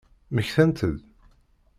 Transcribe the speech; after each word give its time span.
Mmektant-d? 0.31 0.97